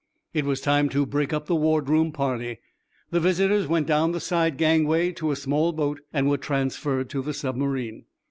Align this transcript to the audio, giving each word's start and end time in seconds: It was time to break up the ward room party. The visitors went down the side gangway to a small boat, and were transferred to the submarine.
It 0.33 0.45
was 0.45 0.61
time 0.61 0.89
to 0.89 1.05
break 1.05 1.31
up 1.31 1.45
the 1.45 1.53
ward 1.53 1.87
room 1.87 2.11
party. 2.11 2.59
The 3.11 3.19
visitors 3.19 3.67
went 3.67 3.85
down 3.85 4.13
the 4.13 4.19
side 4.19 4.57
gangway 4.57 5.11
to 5.11 5.29
a 5.29 5.35
small 5.35 5.73
boat, 5.73 5.99
and 6.11 6.27
were 6.27 6.39
transferred 6.39 7.07
to 7.11 7.21
the 7.21 7.35
submarine. 7.35 8.05